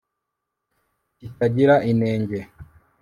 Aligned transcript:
kitagira 1.17 1.75
inenge 1.91 2.39